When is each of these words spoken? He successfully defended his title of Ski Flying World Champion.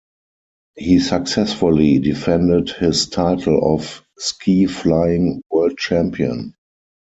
He 0.77 0.97
successfully 0.99 1.99
defended 1.99 2.69
his 2.71 3.05
title 3.07 3.75
of 3.75 4.01
Ski 4.17 4.65
Flying 4.65 5.43
World 5.51 5.77
Champion. 5.77 6.55